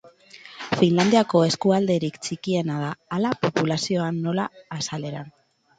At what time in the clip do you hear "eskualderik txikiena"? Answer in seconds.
1.49-2.81